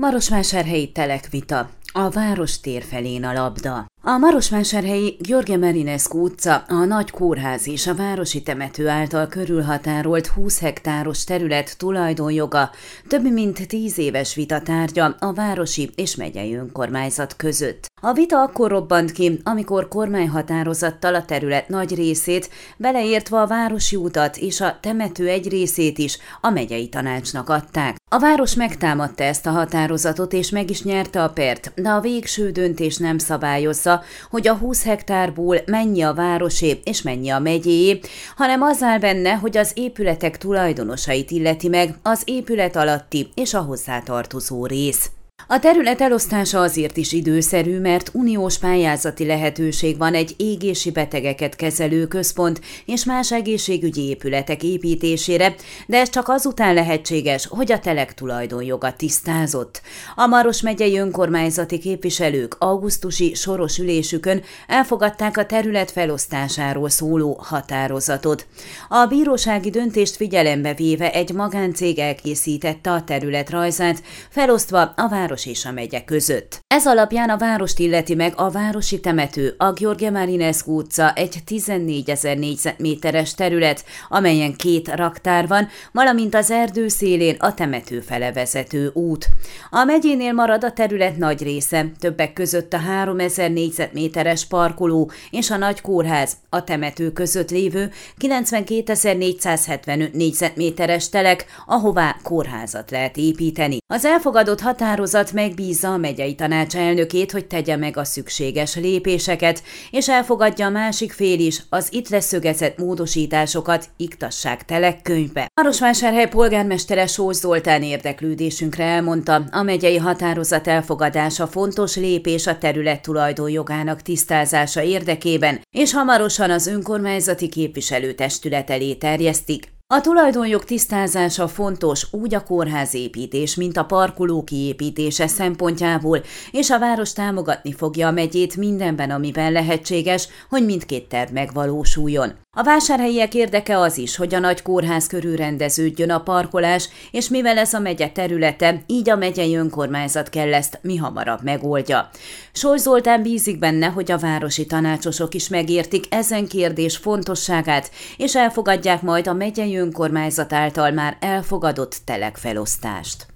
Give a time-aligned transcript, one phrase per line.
[0.00, 1.70] Marosvásárhelyi telekvita.
[1.92, 3.86] A város tér felén a labda.
[4.02, 10.60] A Marosvásárhelyi Gyorge Merinescu utca, a Nagy Kórház és a Városi Temető által körülhatárolt 20
[10.60, 12.70] hektáros terület tulajdonjoga
[13.08, 17.86] több mint 10 éves vita tárgya a városi és megyei önkormányzat között.
[18.02, 24.36] A vita akkor robbant ki, amikor kormányhatározattal a terület nagy részét, beleértve a városi utat
[24.36, 27.96] és a temető egy részét is a megyei tanácsnak adták.
[28.10, 32.50] A város megtámadta ezt a határozatot és meg is nyerte a pert, de a végső
[32.50, 38.00] döntés nem szabályozza, hogy a 20 hektárból mennyi a városé és mennyi a megyéé,
[38.36, 43.60] hanem az áll benne, hogy az épületek tulajdonosait illeti meg az épület alatti és a
[43.60, 45.10] hozzátartozó rész.
[45.48, 52.06] A terület elosztása azért is időszerű, mert uniós pályázati lehetőség van egy égési betegeket kezelő
[52.06, 55.54] központ és más egészségügyi épületek építésére,
[55.86, 59.82] de ez csak azután lehetséges, hogy a telek tulajdonjoga tisztázott.
[60.14, 68.46] A Maros megyei önkormányzati képviselők augusztusi soros ülésükön elfogadták a terület felosztásáról szóló határozatot.
[68.88, 75.46] A bírósági döntést figyelembe véve egy magáncég elkészítette a terület rajzát, felosztva a város város
[75.46, 76.60] és a megye között.
[76.66, 82.10] Ez alapján a várost illeti meg a városi temető, a Gheorghe Marinescu utca egy 14
[82.10, 88.90] ezer négyzetméteres terület, amelyen két raktár van, valamint az erdő szélén a temető fele vezető
[88.94, 89.28] út.
[89.70, 95.56] A megyénél marad a terület nagy része, többek között a 3000 négyzetméteres parkoló és a
[95.56, 103.78] nagy kórház, a temető között lévő 92.475 négyzetméteres telek, ahová kórházat lehet építeni.
[103.86, 109.62] Az elfogadott határozat önkormányzat megbízza a megyei tanács elnökét, hogy tegye meg a szükséges lépéseket,
[109.90, 115.48] és elfogadja a másik fél is az itt leszögezett módosításokat iktassák telekkönyvbe.
[115.54, 124.02] Marosvásárhely polgármestere Sós Zoltán érdeklődésünkre elmondta, a megyei határozat elfogadása fontos lépés a terület tulajdonjogának
[124.02, 129.75] tisztázása érdekében, és hamarosan az önkormányzati képviselőtestület elé terjesztik.
[129.94, 137.12] A tulajdonjog tisztázása fontos úgy a kórházépítés, mint a parkoló kiépítése szempontjából, és a város
[137.12, 142.45] támogatni fogja a megyét mindenben, amiben lehetséges, hogy mindkét terv megvalósuljon.
[142.58, 147.58] A vásárhelyiek érdeke az is, hogy a nagy kórház körül rendeződjön a parkolás, és mivel
[147.58, 152.10] ez a megye területe, így a megyei önkormányzat kell ezt mi hamarabb megoldja.
[152.52, 159.02] Sors Zoltán bízik benne, hogy a városi tanácsosok is megértik ezen kérdés fontosságát, és elfogadják
[159.02, 163.35] majd a megyei önkormányzat által már elfogadott telekfelosztást.